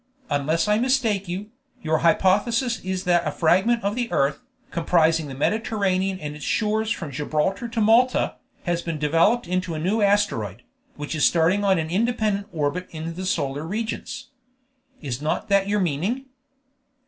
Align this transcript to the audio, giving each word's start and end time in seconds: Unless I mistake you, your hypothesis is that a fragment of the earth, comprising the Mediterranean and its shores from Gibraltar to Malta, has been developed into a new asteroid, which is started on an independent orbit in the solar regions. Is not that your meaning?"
Unless 0.31 0.67
I 0.67 0.79
mistake 0.79 1.27
you, 1.27 1.51
your 1.83 1.99
hypothesis 1.99 2.79
is 2.79 3.03
that 3.03 3.27
a 3.27 3.31
fragment 3.31 3.83
of 3.83 3.93
the 3.93 4.11
earth, 4.11 4.39
comprising 4.71 5.27
the 5.27 5.35
Mediterranean 5.35 6.17
and 6.19 6.35
its 6.35 6.43
shores 6.43 6.89
from 6.89 7.11
Gibraltar 7.11 7.67
to 7.67 7.79
Malta, 7.79 8.33
has 8.63 8.81
been 8.81 8.97
developed 8.97 9.47
into 9.47 9.75
a 9.75 9.79
new 9.79 10.01
asteroid, 10.01 10.63
which 10.95 11.13
is 11.13 11.23
started 11.25 11.61
on 11.63 11.77
an 11.77 11.91
independent 11.91 12.47
orbit 12.51 12.87
in 12.89 13.13
the 13.13 13.27
solar 13.27 13.61
regions. 13.61 14.29
Is 15.03 15.21
not 15.21 15.49
that 15.49 15.67
your 15.67 15.79
meaning?" 15.79 16.25